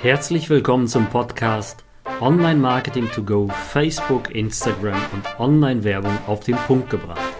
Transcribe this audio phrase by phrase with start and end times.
[0.00, 1.84] Herzlich willkommen zum Podcast
[2.20, 7.34] Online Marketing to Go, Facebook, Instagram und Online-Werbung auf den Punkt gebracht.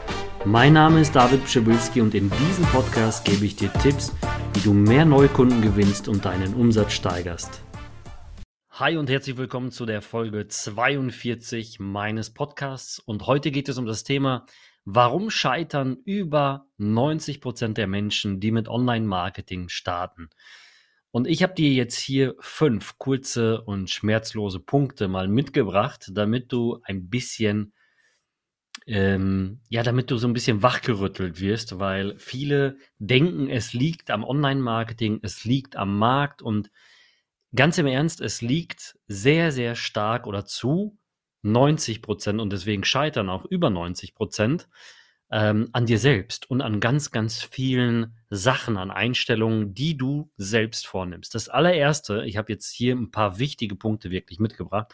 [0.44, 4.12] Mein Name ist David Pschibilski und in diesem Podcast gebe ich dir Tipps,
[4.54, 7.62] wie du mehr Neukunden gewinnst und deinen Umsatz steigerst.
[8.72, 13.86] Hi und herzlich willkommen zu der Folge 42 meines Podcasts und heute geht es um
[13.86, 14.46] das Thema,
[14.84, 20.28] warum scheitern über 90 Prozent der Menschen, die mit Online-Marketing starten.
[21.10, 26.80] Und ich habe dir jetzt hier fünf kurze und schmerzlose Punkte mal mitgebracht, damit du
[26.82, 27.72] ein bisschen,
[28.86, 34.22] ähm, ja, damit du so ein bisschen wachgerüttelt wirst, weil viele denken, es liegt am
[34.22, 36.42] Online-Marketing, es liegt am Markt.
[36.42, 36.70] Und
[37.54, 40.98] ganz im Ernst, es liegt sehr, sehr stark oder zu
[41.42, 44.68] 90 Prozent und deswegen scheitern auch über 90 Prozent
[45.30, 50.86] ähm, an dir selbst und an ganz, ganz vielen Sachen, an Einstellungen, die du selbst
[50.86, 51.34] vornimmst.
[51.34, 54.92] Das allererste, ich habe jetzt hier ein paar wichtige Punkte wirklich mitgebracht.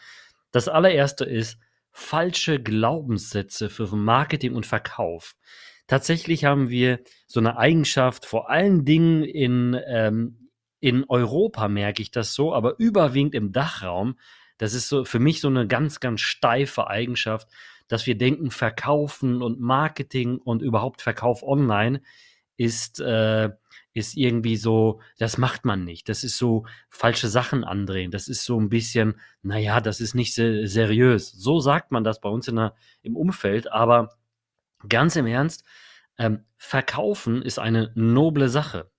[0.51, 1.57] Das allererste ist
[1.91, 5.35] falsche Glaubenssätze für Marketing und Verkauf.
[5.87, 12.11] Tatsächlich haben wir so eine Eigenschaft, vor allen Dingen in, ähm, in Europa merke ich
[12.11, 14.17] das so, aber überwiegend im Dachraum.
[14.57, 17.47] Das ist so für mich so eine ganz, ganz steife Eigenschaft
[17.87, 22.01] dass wir denken, Verkaufen und Marketing und überhaupt Verkauf online
[22.57, 23.49] ist, äh,
[23.93, 26.09] ist irgendwie so, das macht man nicht.
[26.09, 28.11] Das ist so falsche Sachen andrehen.
[28.11, 31.31] Das ist so ein bisschen, naja, das ist nicht se seriös.
[31.31, 34.17] So sagt man das bei uns in der, im Umfeld, aber
[34.89, 35.63] ganz im Ernst,
[36.17, 38.91] ähm, Verkaufen ist eine noble Sache.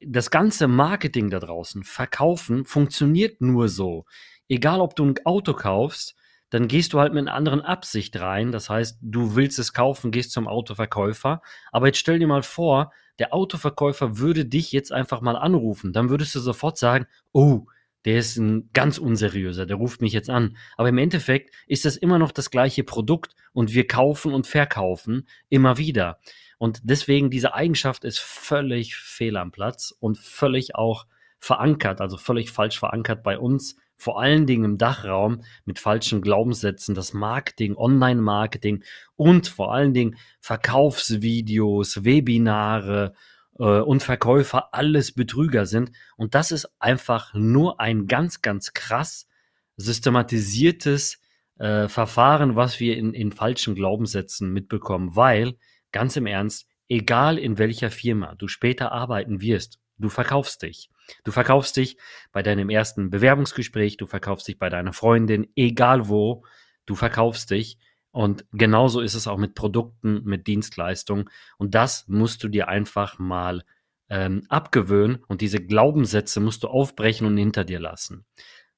[0.00, 4.04] Das ganze Marketing da draußen, Verkaufen, funktioniert nur so.
[4.48, 6.16] Egal, ob du ein Auto kaufst
[6.52, 8.52] dann gehst du halt mit einer anderen Absicht rein.
[8.52, 11.40] Das heißt, du willst es kaufen, gehst zum Autoverkäufer.
[11.72, 15.94] Aber jetzt stell dir mal vor, der Autoverkäufer würde dich jetzt einfach mal anrufen.
[15.94, 17.64] Dann würdest du sofort sagen, oh,
[18.04, 20.58] der ist ein ganz unseriöser, der ruft mich jetzt an.
[20.76, 25.26] Aber im Endeffekt ist das immer noch das gleiche Produkt und wir kaufen und verkaufen
[25.48, 26.18] immer wieder.
[26.58, 31.06] Und deswegen diese Eigenschaft ist völlig fehl am Platz und völlig auch
[31.38, 36.94] verankert, also völlig falsch verankert bei uns vor allen Dingen im Dachraum mit falschen Glaubenssätzen,
[36.96, 38.82] das Marketing, Online-Marketing
[39.14, 43.14] und vor allen Dingen Verkaufsvideos, Webinare
[43.60, 45.92] äh, und Verkäufer alles Betrüger sind.
[46.16, 49.28] Und das ist einfach nur ein ganz, ganz krass
[49.76, 51.20] systematisiertes
[51.58, 55.54] äh, Verfahren, was wir in, in falschen Glaubenssätzen mitbekommen, weil,
[55.92, 60.90] ganz im Ernst, egal in welcher Firma du später arbeiten wirst, du verkaufst dich.
[61.24, 61.96] Du verkaufst dich
[62.32, 66.44] bei deinem ersten Bewerbungsgespräch, du verkaufst dich bei deiner Freundin, egal wo,
[66.86, 67.78] du verkaufst dich.
[68.10, 71.30] Und genauso ist es auch mit Produkten, mit Dienstleistungen.
[71.56, 73.64] Und das musst du dir einfach mal
[74.10, 78.26] ähm, abgewöhnen und diese Glaubenssätze musst du aufbrechen und hinter dir lassen.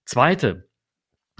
[0.04, 0.68] Zweite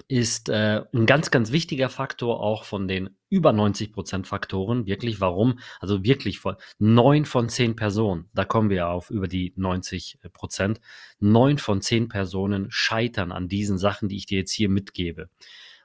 [0.07, 4.87] ist äh, ein ganz, ganz wichtiger Faktor auch von den über 90 Prozent Faktoren.
[4.87, 5.59] Wirklich, warum?
[5.81, 10.81] Also wirklich von neun von zehn Personen, da kommen wir auf über die 90 Prozent.
[11.21, 15.31] Neun von zehn Personen scheitern an diesen Sachen, die ich dir jetzt hier mitgebe.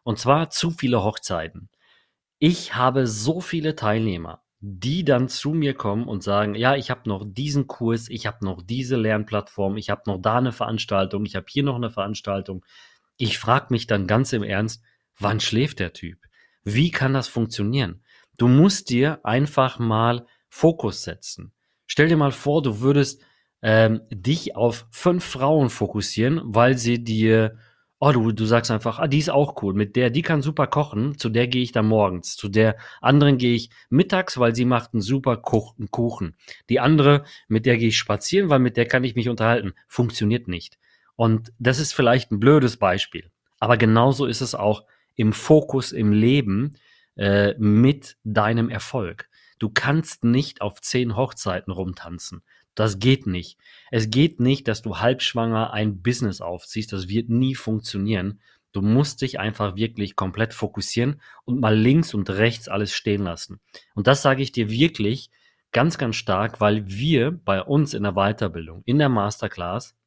[0.04, 1.70] Und zwar zu viele Hochzeiten.
[2.40, 7.08] Ich habe so viele Teilnehmer, die dann zu mir kommen und sagen, ja, ich habe
[7.08, 11.36] noch diesen Kurs, ich habe noch diese Lernplattform, ich habe noch da eine Veranstaltung, ich
[11.36, 12.66] habe hier noch eine Veranstaltung
[13.20, 14.82] ich frage mich dann ganz im Ernst,
[15.20, 16.18] wann schläft der Typ?
[16.64, 18.02] Wie kann das funktionieren?
[18.38, 21.52] Du musst dir einfach mal Fokus setzen.
[21.86, 23.22] Stell dir mal vor, du würdest
[23.62, 27.58] ähm, dich auf fünf Frauen fokussieren, weil sie dir,
[28.00, 30.68] oh, du, du sagst einfach, ah, die ist auch cool, mit der, die kann super
[30.68, 34.64] kochen, zu der gehe ich dann morgens, zu der anderen gehe ich mittags, weil sie
[34.64, 36.38] macht einen super Kuchen.
[36.70, 39.74] Die andere, mit der gehe ich spazieren, weil mit der kann ich mich unterhalten.
[39.90, 40.79] Funktioniert nicht.
[41.20, 44.86] Und das ist vielleicht ein blödes Beispiel, aber genauso ist es auch
[45.18, 46.78] im Fokus im Leben
[47.18, 49.28] äh, mit deinem Erfolg.
[49.60, 52.42] Du kannst nicht auf zehn Hochzeiten rumtanzen.
[52.74, 53.58] Das geht nicht.
[53.92, 56.94] Es geht nicht, dass du halbschwanger ein Business aufziehst.
[56.94, 58.40] Das wird nie funktionieren.
[58.72, 63.60] Du musst dich einfach wirklich komplett fokussieren und mal links und rechts alles stehen lassen.
[63.94, 65.32] Und das sage ich dir wirklich
[65.74, 69.99] ganz, ganz stark, weil wir bei uns in der Weiterbildung, in der Masterclass,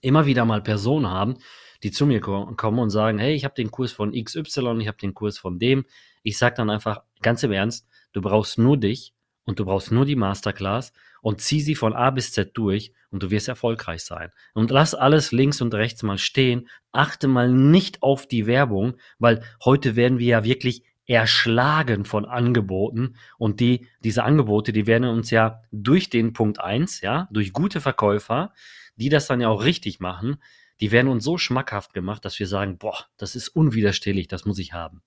[0.00, 1.36] immer wieder mal Personen haben,
[1.82, 4.98] die zu mir kommen und sagen, hey, ich habe den Kurs von XY, ich habe
[4.98, 5.84] den Kurs von dem.
[6.22, 9.14] Ich sage dann einfach ganz im Ernst, du brauchst nur dich
[9.44, 10.92] und du brauchst nur die Masterclass
[11.22, 14.30] und zieh sie von A bis Z durch und du wirst erfolgreich sein.
[14.54, 16.68] Und lass alles links und rechts mal stehen.
[16.92, 23.16] Achte mal nicht auf die Werbung, weil heute werden wir ja wirklich erschlagen von Angeboten
[23.36, 27.80] und die, diese Angebote, die werden uns ja durch den Punkt eins, ja, durch gute
[27.80, 28.52] Verkäufer,
[29.00, 30.36] die das dann ja auch richtig machen,
[30.80, 34.58] die werden uns so schmackhaft gemacht, dass wir sagen, boah, das ist unwiderstehlich, das muss
[34.58, 35.02] ich haben.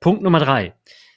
[0.00, 0.74] Punkt Nummer drei.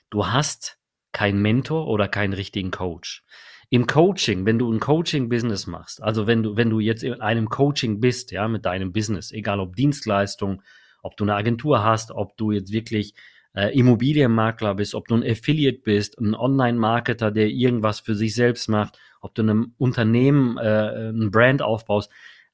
[0.10, 0.78] Du hast
[1.12, 3.24] keinen Mentor oder keinen richtigen Coach.
[3.70, 7.50] Im Coaching, wenn du ein Coaching-Business machst, also wenn du, wenn du jetzt in einem
[7.50, 10.62] Coaching bist, ja, mit deinem Business, egal ob Dienstleistung,
[11.02, 13.16] ob du eine Agentur hast, ob du jetzt wirklich
[13.56, 18.68] äh, Immobilienmakler bist, ob du ein Affiliate bist, ein Online-Marketer, der irgendwas für sich selbst
[18.68, 22.12] macht, ob du einem Unternehmen äh, ein Brand aufbaust,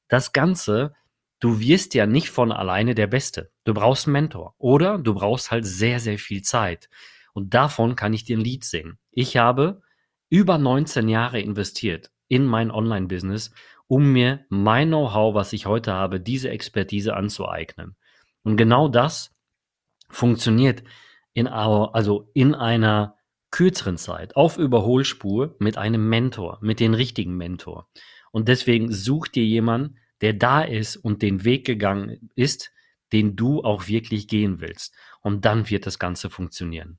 [0.08, 0.94] das Ganze,
[1.40, 3.50] du wirst ja nicht von alleine der Beste.
[3.64, 6.88] Du brauchst einen Mentor oder du brauchst halt sehr, sehr viel Zeit.
[7.34, 8.98] Und davon kann ich dir ein Lied singen.
[9.10, 9.82] Ich habe
[10.28, 13.52] über 19 Jahre investiert in mein Online-Business,
[13.86, 17.96] um mir mein Know-how, was ich heute habe, diese Expertise anzueignen.
[18.42, 19.34] Und genau das
[20.12, 20.84] funktioniert
[21.32, 23.16] in, also in einer
[23.50, 27.88] kürzeren Zeit auf Überholspur mit einem Mentor, mit dem richtigen Mentor.
[28.30, 32.72] Und deswegen such dir jemanden, der da ist und den Weg gegangen ist,
[33.12, 34.94] den du auch wirklich gehen willst.
[35.20, 36.98] Und dann wird das Ganze funktionieren.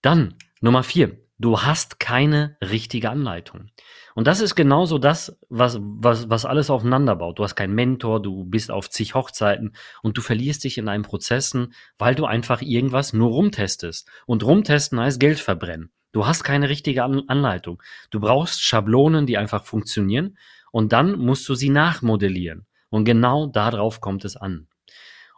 [0.00, 1.25] Dann Nummer vier.
[1.38, 3.68] Du hast keine richtige Anleitung.
[4.14, 7.38] Und das ist genauso das, was, was, was alles aufeinander baut.
[7.38, 11.02] Du hast keinen Mentor, du bist auf zig Hochzeiten und du verlierst dich in deinen
[11.02, 14.08] Prozessen, weil du einfach irgendwas nur rumtestest.
[14.24, 15.90] Und rumtesten heißt Geld verbrennen.
[16.12, 17.82] Du hast keine richtige Anleitung.
[18.10, 20.38] Du brauchst Schablonen, die einfach funktionieren
[20.72, 22.64] und dann musst du sie nachmodellieren.
[22.88, 24.68] Und genau darauf kommt es an.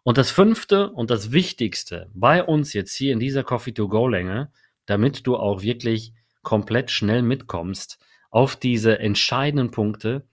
[0.04, 4.52] Und das fünfte und das wichtigste bei uns jetzt hier in dieser Coffee-to-Go-Länge
[4.88, 7.98] damit du auch wirklich komplett schnell mitkommst
[8.30, 10.26] auf diese entscheidenden Punkte,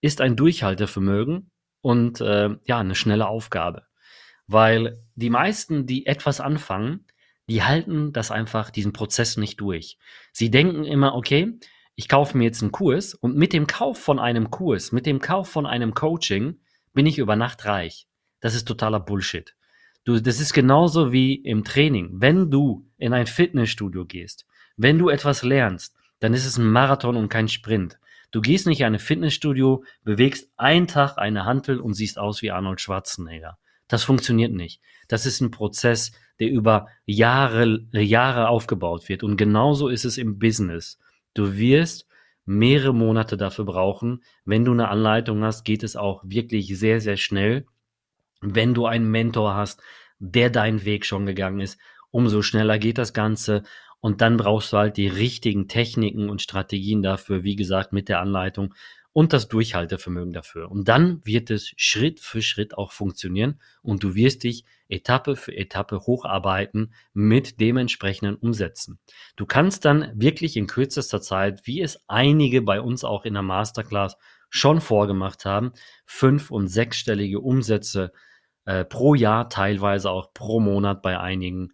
[0.00, 3.84] ist ein Durchhaltevermögen und äh, ja, eine schnelle Aufgabe.
[4.48, 7.06] Weil die meisten, die etwas anfangen,
[7.48, 9.96] die halten das einfach, diesen Prozess nicht durch.
[10.32, 11.58] Sie denken immer, okay,
[11.94, 15.20] ich kaufe mir jetzt einen Kurs und mit dem Kauf von einem Kurs, mit dem
[15.20, 16.60] Kauf von einem Coaching
[16.92, 18.08] bin ich über Nacht reich.
[18.40, 19.54] Das ist totaler Bullshit.
[20.04, 22.10] Du, das ist genauso wie im Training.
[22.14, 27.16] Wenn du in ein Fitnessstudio gehst, wenn du etwas lernst, dann ist es ein Marathon
[27.16, 27.98] und kein Sprint.
[28.30, 32.50] Du gehst nicht in ein Fitnessstudio, bewegst einen Tag eine Hantel und siehst aus wie
[32.50, 33.58] Arnold Schwarzenegger.
[33.88, 34.80] Das funktioniert nicht.
[35.08, 39.24] Das ist ein Prozess, der über Jahre, Jahre aufgebaut wird.
[39.24, 40.98] Und genauso ist es im Business.
[41.34, 42.06] Du wirst
[42.44, 44.22] mehrere Monate dafür brauchen.
[44.44, 47.66] Wenn du eine Anleitung hast, geht es auch wirklich sehr, sehr schnell.
[48.40, 49.82] Wenn du einen Mentor hast,
[50.20, 51.78] der deinen Weg schon gegangen ist,
[52.10, 53.62] umso schneller geht das Ganze.
[54.00, 58.20] Und dann brauchst du halt die richtigen Techniken und Strategien dafür, wie gesagt, mit der
[58.20, 58.74] Anleitung
[59.12, 60.70] und das Durchhaltevermögen dafür.
[60.70, 65.56] Und dann wird es Schritt für Schritt auch funktionieren und du wirst dich Etappe für
[65.56, 68.98] Etappe hocharbeiten mit dementsprechenden Umsätzen.
[69.36, 73.42] Du kannst dann wirklich in kürzester Zeit, wie es einige bei uns auch in der
[73.42, 74.16] Masterclass
[74.48, 75.72] schon vorgemacht haben,
[76.06, 78.12] fünf- und sechsstellige Umsätze
[78.64, 81.72] äh, pro Jahr, teilweise auch pro Monat bei einigen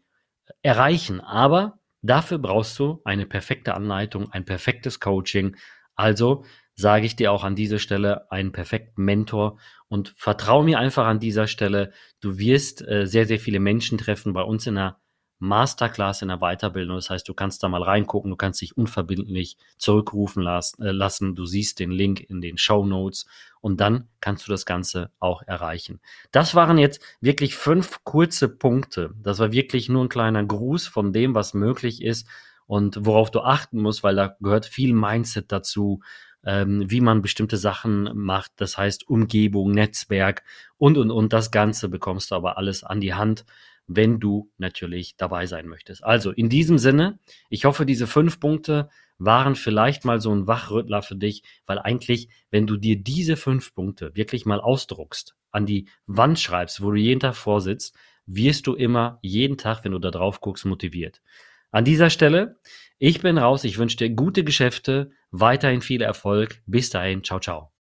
[0.63, 1.21] erreichen.
[1.21, 5.57] Aber dafür brauchst du eine perfekte Anleitung, ein perfektes Coaching.
[5.95, 6.45] Also
[6.75, 9.59] sage ich dir auch an dieser Stelle einen perfekten Mentor
[9.89, 11.93] und vertraue mir einfach an dieser Stelle.
[12.21, 15.01] Du wirst äh, sehr, sehr viele Menschen treffen bei uns in der
[15.39, 16.97] Masterclass in der Weiterbildung.
[16.97, 21.35] Das heißt, du kannst da mal reingucken, du kannst dich unverbindlich zurückrufen äh, lassen.
[21.35, 23.27] Du siehst den Link in den Show Notes
[23.61, 26.01] und dann kannst du das Ganze auch erreichen.
[26.33, 29.15] Das waren jetzt wirklich fünf kurze Punkte.
[29.23, 32.27] Das war wirklich nur ein kleiner Gruß von dem, was möglich ist
[32.67, 36.01] und worauf du achten musst, weil da gehört viel Mindset dazu,
[36.45, 38.53] ähm, wie man bestimmte Sachen macht.
[38.57, 40.45] Das heißt Umgebung, Netzwerk
[40.79, 41.33] und, und, und.
[41.33, 43.45] Das Ganze bekommst du aber alles an die Hand
[43.87, 46.05] wenn du natürlich dabei sein möchtest.
[46.05, 47.19] Also in diesem Sinne,
[47.51, 48.89] ich hoffe, diese fünf Punkte
[49.19, 53.75] waren vielleicht mal so ein Wachrüttler für dich, weil eigentlich, wenn du dir diese fünf
[53.75, 58.75] Punkte wirklich mal ausdruckst, an die Wand schreibst, wo du jeden Tag vorsitzt, wirst du
[58.75, 61.23] immer jeden Tag, wenn du da drauf guckst, motiviert.
[61.71, 62.59] An dieser Stelle,
[62.99, 66.63] ich bin raus, ich wünsche dir gute Geschäfte, weiterhin viel Erfolg.
[66.67, 67.71] Bis dahin, ciao, ciao.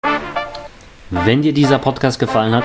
[1.10, 2.64] Wenn dir dieser Podcast gefallen hat,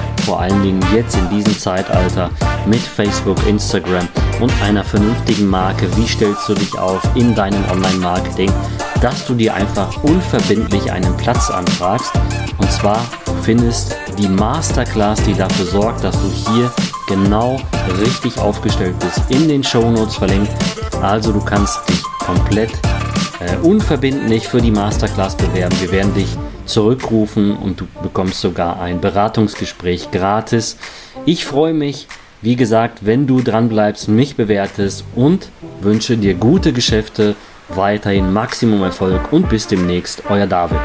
[0.21, 2.29] vor allen Dingen jetzt in diesem Zeitalter
[2.65, 4.07] mit Facebook, Instagram
[4.39, 5.87] und einer vernünftigen Marke.
[5.97, 8.51] Wie stellst du dich auf in deinem Online-Marketing,
[9.01, 12.11] dass du dir einfach unverbindlich einen Platz anfragst.
[12.57, 13.03] Und zwar
[13.41, 16.71] findest die Masterclass, die dafür sorgt, dass du hier
[17.07, 17.59] genau
[17.99, 20.51] richtig aufgestellt bist, in den Show Notes verlinkt.
[21.01, 22.71] Also du kannst dich komplett
[23.39, 25.75] äh, unverbindlich für die Masterclass bewerben.
[25.81, 30.77] Wir werden dich zurückrufen und du bekommst sogar ein Beratungsgespräch gratis.
[31.25, 32.07] Ich freue mich,
[32.41, 35.49] wie gesagt, wenn du dran bleibst, mich bewertest und
[35.81, 37.35] wünsche dir gute Geschäfte,
[37.69, 40.79] weiterhin Maximum Erfolg und bis demnächst, euer David.